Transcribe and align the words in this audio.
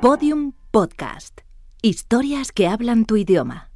Podium 0.00 0.52
Podcast. 0.70 1.40
Historias 1.82 2.52
que 2.52 2.68
hablan 2.68 3.04
tu 3.04 3.16
idioma. 3.16 3.68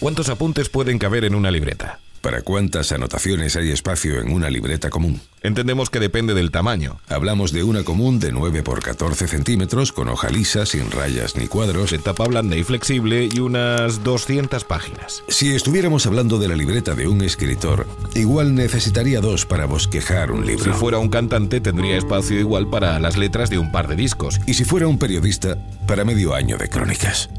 ¿Cuántos 0.00 0.28
apuntes 0.30 0.68
pueden 0.68 0.98
caber 0.98 1.24
en 1.24 1.36
una 1.36 1.52
libreta? 1.52 2.00
¿Para 2.26 2.42
cuántas 2.42 2.90
anotaciones 2.90 3.54
hay 3.54 3.70
espacio 3.70 4.20
en 4.20 4.32
una 4.32 4.50
libreta 4.50 4.90
común? 4.90 5.20
Entendemos 5.42 5.90
que 5.90 6.00
depende 6.00 6.34
del 6.34 6.50
tamaño. 6.50 6.98
Hablamos 7.08 7.52
de 7.52 7.62
una 7.62 7.84
común 7.84 8.18
de 8.18 8.32
9 8.32 8.64
por 8.64 8.82
14 8.82 9.28
centímetros, 9.28 9.92
con 9.92 10.08
hoja 10.08 10.28
lisa, 10.28 10.66
sin 10.66 10.90
rayas 10.90 11.36
ni 11.36 11.46
cuadros. 11.46 11.92
De 11.92 11.98
tapa 11.98 12.26
blanda 12.26 12.56
y 12.56 12.64
flexible 12.64 13.28
y 13.32 13.38
unas 13.38 14.02
200 14.02 14.64
páginas. 14.64 15.22
Si 15.28 15.54
estuviéramos 15.54 16.04
hablando 16.06 16.40
de 16.40 16.48
la 16.48 16.56
libreta 16.56 16.96
de 16.96 17.06
un 17.06 17.22
escritor, 17.22 17.86
igual 18.16 18.56
necesitaría 18.56 19.20
dos 19.20 19.46
para 19.46 19.66
bosquejar 19.66 20.32
un 20.32 20.44
libro. 20.44 20.64
Si 20.64 20.70
fuera 20.72 20.98
un 20.98 21.10
cantante 21.10 21.60
tendría 21.60 21.96
espacio 21.96 22.40
igual 22.40 22.68
para 22.68 22.98
las 22.98 23.16
letras 23.16 23.50
de 23.50 23.58
un 23.60 23.70
par 23.70 23.86
de 23.86 23.94
discos. 23.94 24.40
Y 24.46 24.54
si 24.54 24.64
fuera 24.64 24.88
un 24.88 24.98
periodista, 24.98 25.58
para 25.86 26.04
medio 26.04 26.34
año 26.34 26.58
de 26.58 26.68
crónicas. 26.68 27.30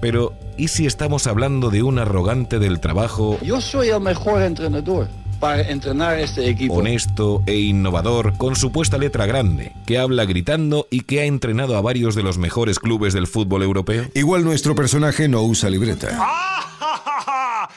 Pero, 0.00 0.32
¿y 0.56 0.68
si 0.68 0.86
estamos 0.86 1.26
hablando 1.26 1.70
de 1.70 1.82
un 1.82 1.98
arrogante 1.98 2.58
del 2.58 2.80
trabajo? 2.80 3.38
Yo 3.42 3.60
soy 3.60 3.88
el 3.88 4.00
mejor 4.00 4.42
entrenador 4.42 5.08
para 5.38 5.62
entrenar 5.62 6.18
este 6.18 6.48
equipo. 6.48 6.74
Honesto 6.74 7.42
e 7.46 7.56
innovador, 7.56 8.36
con 8.38 8.56
supuesta 8.56 8.98
letra 8.98 9.26
grande, 9.26 9.72
que 9.86 9.98
habla 9.98 10.24
gritando 10.24 10.86
y 10.90 11.02
que 11.02 11.20
ha 11.20 11.24
entrenado 11.24 11.76
a 11.76 11.80
varios 11.80 12.14
de 12.14 12.22
los 12.22 12.38
mejores 12.38 12.78
clubes 12.78 13.12
del 13.12 13.26
fútbol 13.26 13.62
europeo. 13.62 14.06
Igual 14.14 14.44
nuestro 14.44 14.74
personaje 14.74 15.28
no 15.28 15.42
usa 15.42 15.70
libreta. 15.70 16.08
¡Ah! 16.12 17.68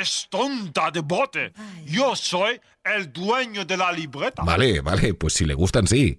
¡Es 0.00 0.26
tonta 0.30 0.90
de 0.90 1.00
bote! 1.00 1.52
Yo 1.86 2.16
soy 2.16 2.60
el 2.84 3.12
dueño 3.12 3.64
de 3.64 3.76
la 3.76 3.92
libreta. 3.92 4.42
Vale, 4.42 4.80
vale, 4.80 5.14
pues 5.14 5.34
si 5.34 5.44
le 5.44 5.54
gustan, 5.54 5.86
sí. 5.86 6.18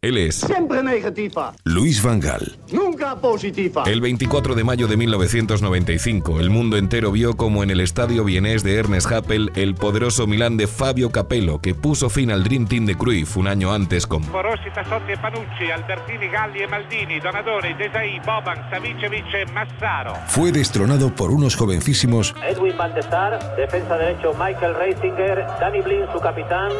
Él 0.00 0.16
es 0.16 0.36
Siempre 0.36 0.80
negativa, 0.80 1.52
Luis 1.64 2.00
Van 2.04 2.20
Gaal. 2.20 2.56
nunca 2.70 3.16
positiva. 3.16 3.82
El 3.84 4.00
24 4.00 4.54
de 4.54 4.62
mayo 4.62 4.86
de 4.86 4.96
1995, 4.96 6.38
el 6.38 6.50
mundo 6.50 6.76
entero 6.76 7.10
vio 7.10 7.36
como 7.36 7.64
en 7.64 7.70
el 7.70 7.80
estadio 7.80 8.22
vienés 8.22 8.62
de 8.62 8.76
Ernest 8.76 9.10
Happel 9.10 9.50
el 9.56 9.74
poderoso 9.74 10.28
Milán 10.28 10.56
de 10.56 10.68
Fabio 10.68 11.10
Capello, 11.10 11.60
que 11.60 11.74
puso 11.74 12.10
fin 12.10 12.30
al 12.30 12.44
Dream 12.44 12.68
Team 12.68 12.86
de 12.86 12.94
Cruyff 12.94 13.36
un 13.36 13.48
año 13.48 13.72
antes 13.72 14.06
con 14.06 14.22
Rossi, 14.22 14.70
Tassotti 14.72 15.16
Panucci, 15.20 15.68
Albertini, 15.74 16.28
Galli 16.28 16.62
e 16.62 16.68
Maldini, 16.68 17.18
Donadoni, 17.18 17.74
Desai, 17.74 18.20
Boban, 18.20 18.70
Savicevic 18.70 19.34
e 19.34 19.52
Massaro. 19.52 20.14
Fue 20.28 20.52
destronado 20.52 21.12
por 21.12 21.32
unos 21.32 21.56
jovencísimos 21.56 22.36
Edwin 22.48 22.76
Van 22.76 22.94
de 22.94 23.02
Sar, 23.02 23.56
defensa 23.56 23.96
derecho 23.98 24.32
Michael 24.34 24.76
Reisinger, 24.76 25.44
Danny 25.60 25.80
Blin, 25.80 26.02
su 26.12 26.20
capitán, 26.20 26.70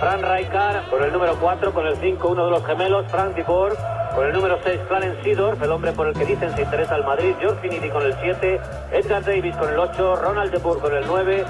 Fran 0.00 0.22
Rijkaard 0.22 0.90
con 0.90 1.02
el 1.02 1.12
número 1.12 1.36
4, 1.40 1.74
con 1.74 1.86
el 1.86 1.96
5, 1.96 2.28
uno 2.28 2.44
de 2.44 2.50
los 2.52 2.64
gemelos, 2.64 3.04
Frank 3.10 3.34
de 3.34 3.42
Boer, 3.42 3.74
con 4.14 4.26
el 4.26 4.32
número 4.32 4.58
6, 4.62 4.80
Clarence 4.86 5.22
Seedorf, 5.24 5.60
el 5.60 5.72
hombre 5.72 5.92
por 5.92 6.06
el 6.06 6.14
que 6.14 6.24
dicen 6.24 6.54
se 6.54 6.62
interesa 6.62 6.94
al 6.94 7.04
Madrid, 7.04 7.34
George 7.40 7.60
Finidi 7.60 7.90
con 7.90 8.04
el 8.04 8.14
7, 8.20 8.60
Edgar 8.92 9.24
Davis 9.24 9.56
con 9.56 9.68
el 9.68 9.78
8, 9.78 10.16
Ronald 10.16 10.52
de 10.52 10.58
Boer 10.58 10.80
con 10.80 10.94
el 10.94 11.04
9, 11.04 11.44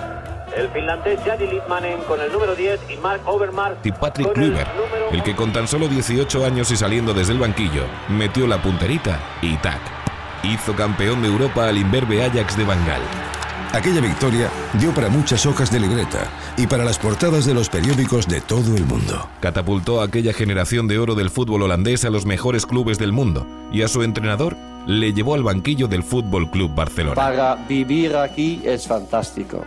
el 0.56 0.68
finlandés 0.70 1.20
Jari 1.26 1.46
Litmanen 1.46 1.98
con 2.04 2.20
el 2.22 2.32
número 2.32 2.54
10 2.54 2.90
y 2.90 2.96
Mark 2.96 3.20
Overmars 3.26 3.76
y 3.84 3.92
Patrick 3.92 4.28
el 4.28 4.32
Kluivert, 4.32 4.70
número 4.74 5.10
el 5.10 5.22
que 5.22 5.36
con 5.36 5.52
tan 5.52 5.68
solo 5.68 5.86
18 5.86 6.46
años 6.46 6.70
y 6.70 6.76
saliendo 6.76 7.12
desde 7.12 7.34
el 7.34 7.38
banquillo, 7.38 7.82
metió 8.08 8.46
la 8.46 8.62
punterita 8.62 9.20
y 9.42 9.56
tac. 9.56 9.80
Hizo 10.42 10.74
campeón 10.74 11.20
de 11.20 11.28
Europa 11.28 11.68
al 11.68 11.76
imberbe 11.76 12.24
Ajax 12.24 12.56
de 12.56 12.64
Bangal. 12.64 13.27
Aquella 13.72 14.00
victoria 14.00 14.50
dio 14.80 14.94
para 14.94 15.10
muchas 15.10 15.44
hojas 15.44 15.70
de 15.70 15.78
libreta 15.80 16.30
y 16.56 16.66
para 16.66 16.84
las 16.84 16.98
portadas 16.98 17.44
de 17.44 17.52
los 17.52 17.68
periódicos 17.68 18.26
de 18.26 18.40
todo 18.40 18.74
el 18.76 18.86
mundo. 18.86 19.28
Catapultó 19.40 20.00
a 20.00 20.04
aquella 20.04 20.32
generación 20.32 20.88
de 20.88 20.98
oro 20.98 21.14
del 21.14 21.28
fútbol 21.28 21.62
holandés 21.62 22.04
a 22.06 22.10
los 22.10 22.24
mejores 22.24 22.64
clubes 22.64 22.98
del 22.98 23.12
mundo 23.12 23.46
y 23.70 23.82
a 23.82 23.88
su 23.88 24.02
entrenador 24.02 24.56
le 24.86 25.12
llevó 25.12 25.34
al 25.34 25.42
banquillo 25.42 25.86
del 25.86 26.02
Fútbol 26.02 26.50
Club 26.50 26.74
Barcelona. 26.74 27.14
Para 27.14 27.56
vivir 27.56 28.16
aquí 28.16 28.62
es 28.64 28.86
fantástico. 28.86 29.66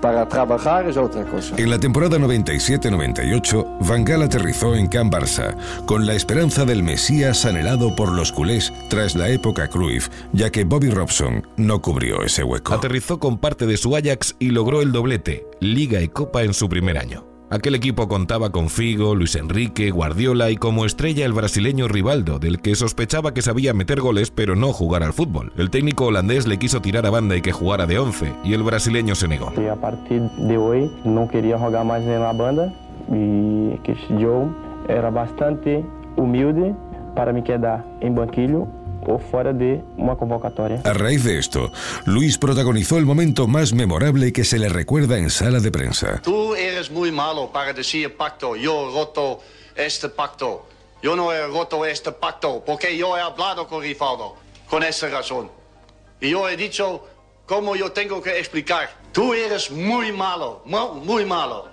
Para 0.00 0.28
trabajar 0.28 0.88
es 0.88 0.96
otra 0.96 1.24
cosa. 1.24 1.54
En 1.56 1.70
la 1.70 1.78
temporada 1.78 2.18
97-98, 2.18 3.78
Van 3.80 4.04
Gaal 4.04 4.22
aterrizó 4.22 4.74
en 4.74 4.88
Can 4.88 5.10
Barça, 5.10 5.56
con 5.86 6.06
la 6.06 6.14
esperanza 6.14 6.64
del 6.64 6.82
Mesías 6.82 7.44
anhelado 7.44 7.94
por 7.94 8.12
los 8.12 8.32
culés 8.32 8.72
tras 8.88 9.14
la 9.14 9.28
época 9.28 9.68
Cruyff, 9.68 10.08
ya 10.32 10.50
que 10.50 10.64
Bobby 10.64 10.90
Robson 10.90 11.46
no 11.56 11.80
cubrió 11.80 12.22
ese 12.22 12.42
hueco. 12.42 12.74
Aterrizó 12.74 13.18
con 13.18 13.38
parte 13.38 13.66
de 13.66 13.76
su 13.76 13.96
Ajax 13.96 14.36
y 14.38 14.50
logró 14.50 14.82
el 14.82 14.92
doblete, 14.92 15.46
Liga 15.60 16.00
y 16.00 16.08
Copa 16.08 16.42
en 16.42 16.54
su 16.54 16.68
primer 16.68 16.98
año. 16.98 17.31
Aquel 17.52 17.74
equipo 17.74 18.08
contaba 18.08 18.48
con 18.48 18.70
Figo, 18.70 19.14
Luis 19.14 19.36
Enrique, 19.36 19.90
Guardiola 19.90 20.50
y 20.50 20.56
como 20.56 20.86
estrella 20.86 21.26
el 21.26 21.34
brasileño 21.34 21.86
Rivaldo, 21.86 22.38
del 22.38 22.62
que 22.62 22.74
sospechaba 22.74 23.34
que 23.34 23.42
sabía 23.42 23.74
meter 23.74 24.00
goles 24.00 24.30
pero 24.30 24.56
no 24.56 24.72
jugar 24.72 25.02
al 25.02 25.12
fútbol. 25.12 25.52
El 25.58 25.68
técnico 25.68 26.06
holandés 26.06 26.46
le 26.46 26.58
quiso 26.58 26.80
tirar 26.80 27.04
a 27.04 27.10
banda 27.10 27.36
y 27.36 27.42
que 27.42 27.52
jugara 27.52 27.84
de 27.84 27.98
11 27.98 28.32
y 28.44 28.54
el 28.54 28.62
brasileño 28.62 29.14
se 29.14 29.28
negó. 29.28 29.52
E 29.58 29.68
a 29.68 29.76
partir 29.76 30.22
de 30.48 30.56
hoje 30.56 30.90
não 31.04 31.28
queria 31.28 31.58
jogar 31.58 31.84
mais 31.84 32.02
na 32.06 32.32
banda 32.32 32.72
e 33.12 33.78
que 33.84 33.92
eu 34.16 34.48
era 34.88 35.10
bastante 35.10 35.84
humilde 36.16 36.74
para 37.14 37.34
me 37.34 37.42
quedar 37.42 37.84
em 38.00 38.14
banquilho 38.14 38.66
ou 39.06 39.18
fora 39.18 39.52
de 39.52 39.80
uma 39.96 40.16
convocatória. 40.16 40.80
A 40.84 40.92
raíz 40.92 41.24
de 41.24 41.38
esto, 41.38 41.70
Luis 42.06 42.38
protagonizó 42.38 42.98
el 42.98 43.04
momento 43.06 43.46
más 43.46 43.72
memorable 43.72 44.32
que 44.32 44.44
se 44.44 44.58
le 44.58 44.68
recuerda 44.68 45.18
en 45.18 45.30
sala 45.30 45.60
de 45.60 45.70
prensa. 45.70 46.20
Tú 46.22 46.54
eres 46.54 46.90
muy 46.90 47.10
malo 47.10 47.50
para 47.52 47.72
decir 47.72 48.16
pacto. 48.16 48.56
Yo 48.56 48.90
roto 48.94 49.40
este 49.74 50.08
pacto. 50.08 50.66
Yo 51.02 51.16
no 51.16 51.32
he 51.32 51.46
roto 51.48 51.84
este 51.84 52.12
pacto 52.12 52.62
porque 52.64 52.96
yo 52.96 53.16
he 53.16 53.20
hablado 53.20 53.66
con 53.66 53.82
Rivaldo 53.82 54.36
con 54.68 54.82
esa 54.82 55.08
razón. 55.08 55.50
Y 56.20 56.30
yo 56.30 56.48
he 56.48 56.56
dicho 56.56 57.04
cómo 57.46 57.74
yo 57.74 57.90
tengo 57.92 58.22
que 58.22 58.38
explicar. 58.38 58.88
Tú 59.12 59.34
eres 59.34 59.70
muy 59.70 60.12
malo, 60.12 60.62
mu- 60.64 60.94
muy 61.04 61.24
malo. 61.26 61.68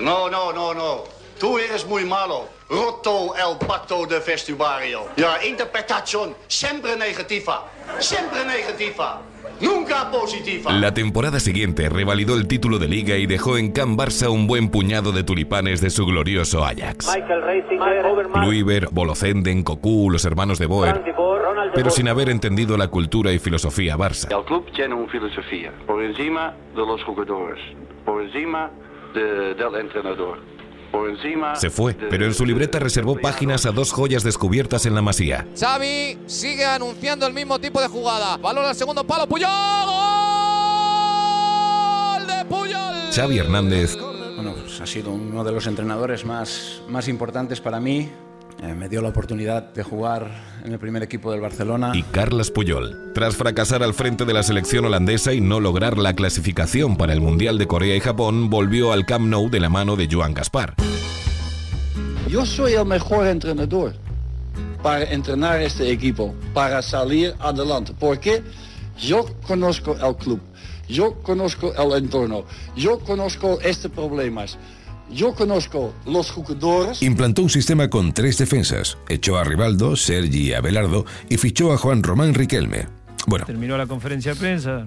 No, 0.00 0.30
no, 0.30 0.52
no, 0.52 0.72
no. 0.72 1.04
Tú 1.38 1.58
eres 1.58 1.86
muy 1.86 2.04
malo. 2.04 2.48
Roto 2.68 3.34
el 3.36 3.58
pacto 3.66 4.06
de 4.06 4.18
vestuario. 4.20 5.02
Ja, 5.18 5.44
interpretación 5.46 6.34
siempre 6.48 6.96
negativa. 6.96 7.66
Siempre 7.98 8.44
negativa. 8.44 9.20
Nunca 9.60 10.10
positiva. 10.10 10.72
La 10.72 10.92
temporada 10.92 11.38
siguiente 11.40 11.88
revalidó 11.88 12.34
el 12.34 12.46
título 12.48 12.78
de 12.78 12.88
liga 12.88 13.16
y 13.16 13.26
dejó 13.26 13.56
en 13.58 13.72
Can 13.72 13.96
Barça 13.96 14.28
un 14.30 14.46
buen 14.46 14.70
puñado 14.70 15.12
de 15.12 15.22
tulipanes 15.24 15.80
de 15.80 15.90
su 15.90 16.04
glorioso 16.06 16.64
Ajax. 16.64 17.06
Kluivert, 18.32 18.90
Bolocenden, 18.92 19.62
Cocu, 19.62 20.10
los 20.10 20.24
hermanos 20.24 20.58
de 20.58 20.66
Boer, 20.66 21.02
pero 21.74 21.90
sin 21.90 22.08
haber 22.08 22.28
entendido 22.28 22.76
la 22.76 22.88
cultura 22.88 23.32
y 23.32 23.38
filosofía 23.38 23.96
Barça. 23.96 24.30
El 24.36 24.44
club 24.44 24.70
tiene 24.74 24.94
una 24.94 25.10
filosofía, 25.10 25.72
por 25.86 26.02
encima 26.02 26.54
de 26.74 26.80
los 26.86 27.02
jugadores, 27.04 27.60
por 28.04 28.22
encima 28.22 28.70
de- 29.14 29.54
del 29.54 29.74
entrenador, 29.76 30.38
por 30.86 31.10
encima... 31.10 31.54
Se 31.56 31.70
fue, 31.70 31.94
pero 31.94 32.24
en 32.24 32.34
su 32.34 32.46
libreta 32.46 32.78
reservó 32.78 33.16
páginas 33.20 33.66
a 33.66 33.72
dos 33.72 33.92
joyas 33.92 34.22
descubiertas 34.22 34.86
en 34.86 34.94
la 34.94 35.02
masía. 35.02 35.46
Xavi 35.58 36.18
sigue 36.26 36.64
anunciando 36.64 37.26
el 37.26 37.32
mismo 37.32 37.58
tipo 37.58 37.80
de 37.80 37.88
jugada. 37.88 38.36
Balón 38.36 38.64
al 38.64 38.74
segundo 38.74 39.04
palo. 39.04 39.26
Puyol. 39.26 39.50
¡Gol 42.16 42.26
de 42.26 42.44
Puyol! 42.44 43.12
Xavi 43.14 43.38
Hernández 43.38 43.96
Bueno, 43.96 44.54
pues 44.60 44.80
ha 44.80 44.86
sido 44.86 45.12
uno 45.12 45.44
de 45.44 45.52
los 45.52 45.66
entrenadores 45.66 46.24
más, 46.24 46.82
más 46.88 47.08
importantes 47.08 47.60
para 47.60 47.80
mí. 47.80 48.10
Eh, 48.62 48.74
me 48.74 48.88
dio 48.88 49.02
la 49.02 49.10
oportunidad 49.10 49.72
de 49.74 49.82
jugar 49.82 50.30
en 50.64 50.72
el 50.72 50.78
primer 50.78 51.02
equipo 51.02 51.30
del 51.30 51.40
Barcelona. 51.40 51.92
y 51.94 52.02
Carles 52.02 52.50
Puyol. 52.50 53.12
Tras 53.14 53.36
fracasar 53.36 53.82
al 53.82 53.92
frente 53.92 54.24
de 54.24 54.32
la 54.32 54.42
selección 54.42 54.86
holandesa 54.86 55.32
y 55.34 55.40
no 55.40 55.60
lograr 55.60 55.98
la 55.98 56.14
clasificación 56.14 56.96
para 56.96 57.12
el 57.12 57.20
Mundial 57.20 57.58
de 57.58 57.66
Corea 57.66 57.94
y 57.94 58.00
Japón, 58.00 58.48
volvió 58.48 58.92
al 58.92 59.04
Camp 59.04 59.26
Nou 59.28 59.50
de 59.50 59.60
la 59.60 59.68
mano 59.68 59.94
de 59.96 60.08
Joan 60.10 60.32
Gaspar. 60.32 60.74
Yo 62.28 62.44
soy 62.46 62.72
el 62.72 62.86
mejor 62.86 63.26
entrenador 63.26 63.94
para 64.82 65.04
entrenar 65.04 65.60
este 65.60 65.90
equipo, 65.90 66.34
para 66.54 66.80
salir 66.82 67.34
adelante. 67.40 67.92
Porque 67.98 68.42
yo 68.98 69.26
conozco 69.46 69.96
el 69.96 70.16
club, 70.16 70.40
yo 70.88 71.14
conozco 71.22 71.72
el 71.74 72.02
entorno, 72.04 72.44
yo 72.74 72.98
conozco 73.00 73.60
estos 73.60 73.90
problemas, 73.90 74.56
yo 75.10 75.34
conozco 75.34 75.94
los 76.06 76.30
jugadores. 76.30 77.02
Implantó 77.02 77.42
un 77.42 77.50
sistema 77.50 77.88
con 77.88 78.12
tres 78.12 78.38
defensas, 78.38 78.98
echó 79.08 79.38
a 79.38 79.44
Rivaldo, 79.44 79.96
Sergi 79.96 80.48
y 80.48 80.52
Abelardo 80.52 81.04
y 81.28 81.36
fichó 81.36 81.72
a 81.72 81.78
Juan 81.78 82.02
Román 82.02 82.34
Riquelme. 82.34 82.86
Bueno, 83.26 83.46
Terminó 83.46 83.76
la 83.76 83.86
conferencia 83.86 84.34
de 84.34 84.40
prensa, 84.40 84.86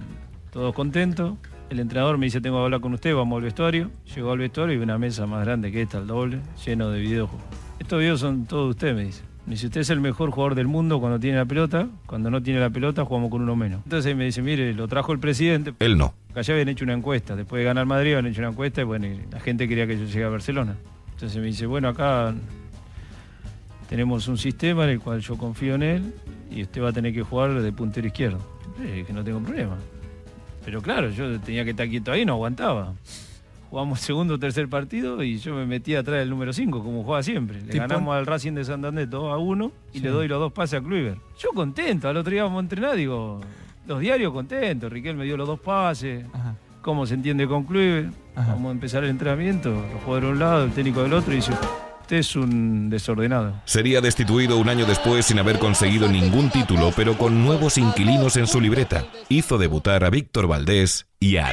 todos 0.51 0.74
contentos. 0.74 1.38
El 1.69 1.80
entrenador 1.80 2.18
me 2.18 2.25
dice, 2.25 2.42
tengo 2.42 2.57
que 2.57 2.63
hablar 2.63 2.81
con 2.81 2.94
usted, 2.94 3.13
vamos 3.13 3.38
al 3.38 3.44
vestuario. 3.44 3.92
Llegó 4.16 4.31
al 4.31 4.39
vestuario 4.39 4.75
y 4.75 4.80
una 4.80 4.98
mesa 4.98 5.27
más 5.27 5.45
grande 5.45 5.71
que 5.71 5.83
esta, 5.83 6.00
el 6.00 6.07
doble, 6.07 6.39
lleno 6.66 6.89
de 6.89 7.00
videojuegos. 7.00 7.45
Estos 7.80 8.00
videos 8.00 8.19
son 8.19 8.45
todos 8.45 8.66
de 8.66 8.69
usted, 8.71 8.95
me 8.95 9.06
dice. 9.06 9.29
Me 9.50 9.56
dice, 9.56 9.66
usted 9.66 9.81
es 9.81 9.90
el 9.90 10.00
mejor 10.00 10.30
jugador 10.30 10.54
del 10.54 10.68
mundo 10.68 11.00
cuando 11.00 11.19
tiene 11.19 11.40
la 11.40 11.46
pelota, 11.46 11.88
cuando 12.06 12.30
no 12.30 12.44
tiene 12.44 12.60
la 12.60 12.69
pelota 12.69 13.04
jugamos 13.04 13.31
con 13.31 13.42
uno 13.42 13.56
menos. 13.56 13.81
Entonces 13.84 14.16
me 14.16 14.25
dice, 14.25 14.44
mire, 14.44 14.75
lo 14.75 14.88
trajo 14.88 15.12
el 15.12 15.18
presidente. 15.18 15.74
Él 15.80 15.98
no. 15.98 16.13
Allá 16.36 16.54
habían 16.54 16.69
hecho 16.69 16.86
una 16.86 16.94
encuesta, 16.94 17.36
después 17.36 17.60
de 17.60 17.63
ganar 17.63 17.88
Madrid 17.88 18.13
habían 18.13 18.31
hecho 18.31 18.42
una 18.42 18.50
encuesta 18.50 18.81
y 18.81 18.84
bueno, 18.84 19.07
y 19.07 19.19
la 19.31 19.40
gente 19.40 19.68
quería 19.68 19.88
que 19.88 19.98
yo 19.98 20.06
llegue 20.06 20.24
a 20.24 20.30
Barcelona. 20.30 20.75
Entonces 21.13 21.36
me 21.42 21.48
dice, 21.48 21.66
bueno, 21.66 21.88
acá 21.88 22.36
tenemos 23.90 24.28
un 24.28 24.38
sistema 24.38 24.84
en 24.84 24.92
el 24.92 25.00
cual 25.00 25.19
yo 25.22 25.36
confío 25.36 25.74
en 25.74 25.81
él 25.81 26.13
y 26.52 26.62
usted 26.62 26.84
va 26.84 26.90
a 26.90 26.94
tener 26.94 27.12
que 27.12 27.24
jugar 27.24 27.60
de 27.60 27.72
puntero 27.72 28.06
izquierdo. 28.06 28.38
Eh, 28.84 29.04
que 29.07 29.13
no 29.13 29.24
tengo 29.24 29.40
problema. 29.40 29.78
Pero 30.63 30.80
claro, 30.80 31.10
yo 31.10 31.40
tenía 31.40 31.63
que 31.63 31.72
estar 31.72 31.90
quieto 31.90 32.12
ahí, 32.12 32.24
no 32.24 32.34
aguantaba. 32.34 32.94
Jugamos 33.69 34.00
segundo 34.00 34.33
o 34.33 34.39
tercer 34.39 34.68
partido 34.68 35.21
y 35.21 35.38
yo 35.38 35.54
me 35.54 35.66
metí 35.66 35.94
atrás 35.94 36.18
del 36.19 36.30
número 36.31 36.51
5, 36.54 36.83
como 36.83 37.04
juega 37.04 37.21
siempre. 37.21 37.62
Le 37.62 37.77
ganamos 37.77 38.16
al 38.16 38.25
Racing 38.25 38.54
de 38.54 38.66
Santander 38.66 39.07
2 39.07 39.31
a 39.31 39.38
1 39.38 39.71
y 39.94 39.98
Sí. 40.00 40.04
le 40.04 40.10
doy 40.10 40.27
los 40.27 40.39
dos 40.39 40.51
pases 40.51 40.80
a 40.80 40.83
Kluivert. 40.83 41.19
Yo 41.38 41.50
contento, 41.54 42.07
al 42.10 42.18
otro 42.18 42.31
día 42.31 42.44
vamos 42.44 42.57
a 42.57 42.62
entrenar, 42.62 42.95
digo, 42.95 43.39
los 43.86 44.00
diarios 44.00 44.33
contentos. 44.33 44.92
Riquel 44.92 45.16
me 45.16 45.25
dio 45.25 45.38
los 45.38 45.48
dos 45.48 45.60
pases. 45.60 46.25
¿Cómo 46.81 47.06
se 47.06 47.13
entiende 47.13 47.48
con 47.48 47.63
Kluivert? 47.66 48.12
Vamos 48.36 48.69
a 48.69 48.71
empezar 48.71 49.04
el 49.04 49.12
entrenamiento, 49.12 49.69
los 49.69 50.01
jugadores 50.04 50.30
de 50.30 50.33
un 50.33 50.39
lado, 50.39 50.63
el 50.66 50.71
técnico 50.71 51.04
del 51.04 51.13
otro 51.13 51.33
y 51.33 51.36
dice, 51.38 51.51
usted 52.01 52.18
es 52.18 52.36
un 52.36 52.89
desordenado. 52.89 53.54
Sería 53.66 54.01
destituido 54.01 54.57
un 54.57 54.69
año 54.69 54.86
después 54.88 55.25
sin 55.27 55.38
haber 55.38 55.60
conseguido 55.60 56.07
ningún 56.07 56.50
título, 56.50 56.92
pero 56.95 57.16
con 57.18 57.44
nuevos 57.45 57.77
inquilinos 57.77 58.36
en 58.38 58.48
su 58.48 58.60
libreta. 58.60 59.06
Hizo 59.27 59.60
debutar 59.60 60.04
a 60.06 60.10
Víctor 60.10 60.48
Valdés 60.48 61.06
y 61.19 61.38
a... 61.38 61.51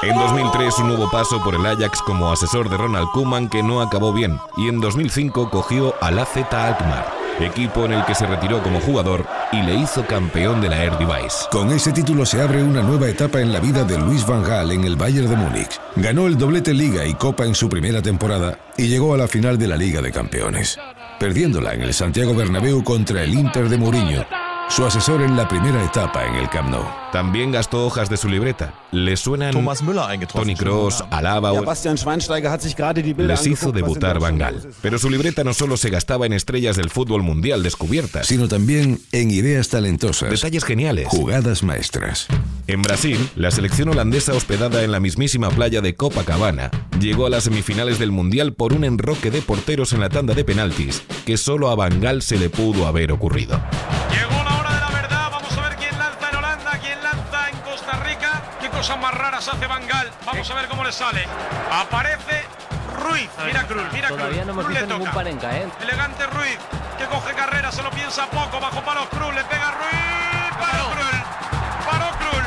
En 0.00 0.16
2003 0.16 0.78
un 0.78 0.88
nuevo 0.88 1.10
paso 1.10 1.42
por 1.42 1.56
el 1.56 1.66
Ajax 1.66 2.00
como 2.02 2.30
asesor 2.30 2.70
de 2.70 2.76
Ronald 2.76 3.08
Koeman 3.12 3.48
que 3.48 3.64
no 3.64 3.80
acabó 3.80 4.12
bien 4.12 4.38
y 4.56 4.68
en 4.68 4.80
2005 4.80 5.50
cogió 5.50 5.92
al 6.00 6.20
AZ 6.20 6.36
Alkmaar, 6.36 7.12
equipo 7.40 7.84
en 7.84 7.94
el 7.94 8.04
que 8.04 8.14
se 8.14 8.24
retiró 8.24 8.62
como 8.62 8.80
jugador 8.80 9.26
y 9.50 9.60
le 9.60 9.74
hizo 9.74 10.06
campeón 10.06 10.60
de 10.60 10.68
la 10.68 10.84
Eredivisie. 10.84 11.48
Con 11.50 11.72
ese 11.72 11.90
título 11.90 12.24
se 12.24 12.40
abre 12.40 12.62
una 12.62 12.80
nueva 12.80 13.08
etapa 13.08 13.40
en 13.40 13.52
la 13.52 13.58
vida 13.58 13.82
de 13.82 13.98
Luis 13.98 14.24
Van 14.24 14.44
Gaal 14.44 14.70
en 14.70 14.84
el 14.84 14.94
Bayern 14.94 15.28
de 15.28 15.36
Múnich. 15.36 15.80
Ganó 15.96 16.28
el 16.28 16.38
doblete 16.38 16.72
Liga 16.72 17.04
y 17.04 17.14
Copa 17.14 17.44
en 17.44 17.56
su 17.56 17.68
primera 17.68 18.00
temporada 18.00 18.56
y 18.76 18.86
llegó 18.86 19.14
a 19.14 19.18
la 19.18 19.26
final 19.26 19.58
de 19.58 19.66
la 19.66 19.76
Liga 19.76 20.00
de 20.00 20.12
Campeones, 20.12 20.78
perdiéndola 21.18 21.74
en 21.74 21.82
el 21.82 21.92
Santiago 21.92 22.36
Bernabéu 22.36 22.84
contra 22.84 23.24
el 23.24 23.34
Inter 23.34 23.68
de 23.68 23.78
Mourinho, 23.78 24.24
su 24.68 24.84
asesor 24.84 25.22
en 25.22 25.36
la 25.36 25.48
primera 25.48 25.82
etapa 25.84 26.24
en 26.26 26.34
el 26.36 26.48
Camp 26.50 26.68
Nou. 26.70 26.84
También 27.12 27.50
gastó 27.50 27.86
hojas 27.86 28.10
de 28.10 28.16
su 28.16 28.28
libreta. 28.28 28.74
Le 28.92 29.16
suenan 29.16 29.52
Thomas. 29.52 29.82
Tony 30.32 30.54
Kroos, 30.54 31.02
Alaba 31.10 31.52
o... 31.52 31.64
Les 33.16 33.46
hizo 33.46 33.72
debutar 33.72 34.20
Van 34.20 34.36
Gaal. 34.38 34.68
Pero 34.82 34.98
su 34.98 35.08
libreta 35.08 35.42
no 35.42 35.54
solo 35.54 35.76
se 35.76 35.88
gastaba 35.90 36.26
en 36.26 36.34
estrellas 36.34 36.76
del 36.76 36.90
fútbol 36.90 37.22
mundial 37.22 37.62
descubiertas, 37.62 38.26
Sino 38.26 38.46
también 38.46 39.00
en 39.12 39.30
ideas 39.30 39.68
talentosas, 39.70 40.30
detalles 40.30 40.64
geniales. 40.64 41.08
jugadas 41.08 41.62
maestras. 41.62 42.26
En 42.66 42.82
Brasil, 42.82 43.30
la 43.36 43.50
selección 43.50 43.88
holandesa 43.88 44.34
hospedada 44.34 44.82
en 44.84 44.92
la 44.92 45.00
mismísima 45.00 45.48
playa 45.48 45.80
de 45.80 45.96
Copacabana 45.96 46.70
llegó 47.00 47.26
a 47.26 47.30
las 47.30 47.44
semifinales 47.44 47.98
del 47.98 48.12
Mundial 48.12 48.52
por 48.52 48.74
un 48.74 48.84
enroque 48.84 49.30
de 49.30 49.40
porteros 49.40 49.92
en 49.94 50.00
la 50.00 50.10
tanda 50.10 50.34
de 50.34 50.44
penaltis 50.44 51.02
que 51.24 51.36
solo 51.38 51.70
a 51.70 51.74
Van 51.74 52.00
Gaal 52.00 52.22
se 52.22 52.36
le 52.38 52.50
pudo 52.50 52.86
haber 52.86 53.12
ocurrido. 53.12 53.60
Hace 59.48 59.66
Van 59.66 59.86
Gaal. 59.86 60.10
Vamos 60.26 60.50
a 60.50 60.54
ver 60.54 60.68
cómo 60.68 60.84
le 60.84 60.92
sale. 60.92 61.26
Aparece 61.72 62.44
Ruiz. 63.02 63.30
Mira 63.46 63.66
Cruz, 63.66 63.84
mira 63.92 64.08
Cruz. 64.08 64.18
Todavía 64.18 64.44
no 64.44 64.52
hemos 64.52 64.64
Cruz 64.64 64.74
le 64.74 64.80
visto 64.80 64.98
ningún 64.98 65.14
parenca, 65.14 65.56
¿eh? 65.56 65.68
Elegante 65.80 66.26
Ruiz, 66.26 66.58
que 66.98 67.04
coge 67.06 67.34
carrera, 67.34 67.70
se 67.72 67.82
lo 67.82 67.90
piensa 67.90 68.26
poco, 68.26 68.60
bajo 68.60 68.82
palos 68.82 69.06
Cruz, 69.08 69.34
le 69.34 69.44
pega 69.44 69.70
Ruiz, 69.72 70.56
paró 70.58 70.84
Cruz, 70.90 71.22
paró 71.86 72.08
Cruz, 72.18 72.44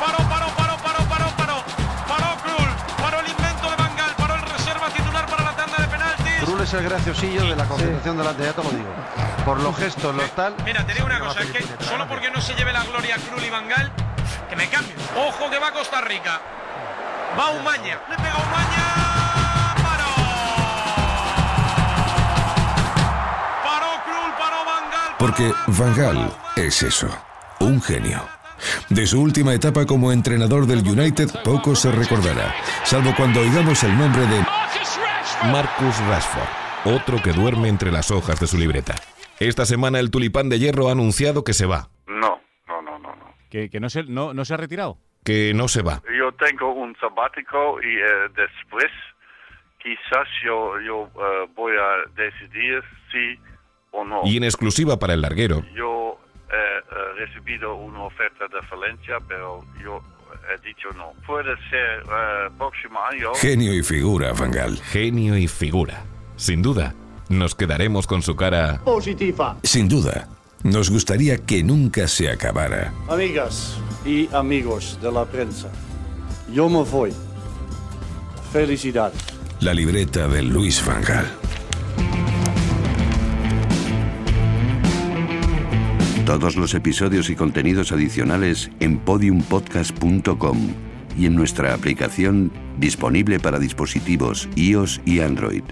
paró, 0.00 0.18
paró, 0.28 0.46
paró, 0.54 0.76
paró, 0.76 1.04
paró, 1.08 1.30
paró, 1.36 1.64
paró 2.08 2.36
Cruz, 2.42 2.68
paró 3.00 3.20
el 3.20 3.28
invento 3.28 3.70
de 3.70 3.76
Bangal, 3.76 4.14
paró 4.16 4.34
el 4.34 4.42
reserva 4.42 4.88
titular 4.88 5.26
para 5.26 5.44
la 5.44 5.52
tanda 5.56 5.76
de 5.78 5.86
penaltis. 5.88 6.44
Krul 6.44 6.60
es 6.60 6.74
el 6.74 6.82
graciosillo 6.84 7.46
de 7.46 7.56
la 7.56 7.64
concentración 7.64 8.18
delante, 8.18 8.44
ya 8.44 8.52
te 8.52 8.62
lo 8.62 8.70
digo. 8.70 8.94
Por 9.44 9.60
los 9.60 9.76
gestos, 9.76 10.14
los 10.14 10.30
tal. 10.32 10.54
Mira, 10.64 10.84
te 10.84 10.94
digo 10.94 11.06
una 11.06 11.20
cosa, 11.20 11.40
es 11.40 11.50
que 11.50 11.84
solo 11.84 12.06
porque 12.08 12.30
no 12.30 12.40
se 12.40 12.54
lleve 12.54 12.72
la 12.72 12.84
gloria 12.84 13.16
Cruz 13.16 13.44
y 13.44 13.50
Bangal, 13.50 13.92
que 14.56 14.78
me. 14.78 15.26
Ojo 15.28 15.50
que 15.50 15.58
va 15.58 15.68
a 15.68 15.72
Costa 15.72 16.00
Rica. 16.00 16.40
Va 17.38 17.50
Umaña, 17.50 17.98
le 18.08 18.16
pega 18.16 18.36
Umaña, 18.36 19.74
paró. 19.82 20.14
Paró 23.64 24.02
Cruz, 24.04 24.34
paró 24.38 24.64
Bangal. 24.64 25.16
Porque 25.18 25.52
Van 25.66 25.94
Gaal 25.96 26.36
es 26.56 26.82
eso, 26.82 27.08
un 27.60 27.82
genio. 27.82 28.22
De 28.88 29.06
su 29.06 29.20
última 29.20 29.52
etapa 29.52 29.84
como 29.84 30.12
entrenador 30.12 30.66
del 30.66 30.86
United 30.88 31.28
poco 31.42 31.74
se 31.74 31.90
recordará, 31.90 32.54
salvo 32.84 33.12
cuando 33.16 33.40
oigamos 33.40 33.82
el 33.82 33.98
nombre 33.98 34.22
de 34.26 34.46
Marcus 35.50 35.98
Rashford, 36.08 36.48
otro 36.96 37.20
que 37.22 37.32
duerme 37.32 37.68
entre 37.68 37.90
las 37.90 38.10
hojas 38.10 38.38
de 38.40 38.46
su 38.46 38.56
libreta. 38.56 38.94
Esta 39.40 39.66
semana 39.66 39.98
el 39.98 40.10
tulipán 40.10 40.48
de 40.48 40.58
hierro 40.60 40.88
ha 40.88 40.92
anunciado 40.92 41.42
que 41.44 41.52
se 41.52 41.66
va, 41.66 41.88
No, 42.06 42.40
no, 42.68 42.80
no, 42.80 42.98
no. 43.00 43.08
no. 43.16 43.24
Que, 43.54 43.70
que 43.70 43.78
no, 43.78 43.88
se, 43.88 44.02
no, 44.02 44.34
no 44.34 44.44
se 44.44 44.52
ha 44.52 44.56
retirado. 44.56 44.98
que 45.22 45.52
no 45.54 45.68
se 45.68 45.80
va. 45.82 46.02
Yo 46.18 46.32
tengo 46.32 46.72
un 46.72 46.96
sabático 46.96 47.80
y 47.80 47.98
eh, 47.98 48.28
después 48.34 48.90
quizás 49.80 50.26
yo, 50.44 50.80
yo 50.80 51.08
eh, 51.14 51.46
voy 51.54 51.72
a 51.76 52.10
decidir 52.20 52.82
si 53.12 53.38
o 53.92 54.04
no. 54.04 54.22
Y 54.24 54.38
en 54.38 54.42
exclusiva 54.42 54.98
para 54.98 55.14
el 55.14 55.20
larguero, 55.20 55.62
Yo 55.72 56.18
he 56.50 56.78
eh, 56.78 57.26
recibido 57.26 57.76
una 57.76 58.02
oferta 58.02 58.46
de 58.48 58.58
Valencia, 58.68 59.18
pero 59.28 59.60
yo 59.80 60.00
he 60.52 60.66
dicho 60.66 60.88
no. 60.96 61.12
Puede 61.24 61.54
ser 61.70 62.02
eh, 62.10 62.48
próximo 62.58 62.98
año. 63.08 63.32
genio 63.34 63.72
y 63.72 63.84
figura 63.84 64.32
Van 64.32 64.50
Gaal. 64.50 64.78
genio 64.78 65.36
y 65.38 65.46
figura. 65.46 66.02
Sin 66.34 66.60
duda, 66.60 66.92
nos 67.28 67.54
quedaremos 67.54 68.08
con 68.08 68.20
su 68.20 68.34
cara 68.34 68.80
Positiva. 68.84 69.56
Sin 69.62 69.88
duda, 69.88 70.26
nos 70.64 70.90
gustaría 70.90 71.36
que 71.36 71.62
nunca 71.62 72.08
se 72.08 72.30
acabara. 72.30 72.92
Amigas 73.08 73.76
y 74.04 74.28
amigos 74.34 74.98
de 75.00 75.12
la 75.12 75.24
prensa, 75.26 75.68
yo 76.52 76.68
me 76.68 76.82
voy. 76.82 77.12
Felicidades. 78.52 79.20
La 79.60 79.74
libreta 79.74 80.26
de 80.26 80.42
Luis 80.42 80.84
Van 80.84 81.02
Gaal. 81.02 81.26
Todos 86.24 86.56
los 86.56 86.72
episodios 86.72 87.28
y 87.28 87.36
contenidos 87.36 87.92
adicionales 87.92 88.70
en 88.80 88.98
podiumpodcast.com 88.98 90.58
y 91.18 91.26
en 91.26 91.34
nuestra 91.34 91.74
aplicación 91.74 92.50
disponible 92.78 93.38
para 93.38 93.58
dispositivos 93.58 94.48
iOS 94.56 95.02
y 95.04 95.20
Android. 95.20 95.62